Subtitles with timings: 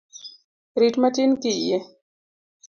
[0.79, 1.77] Rit matin kiyie.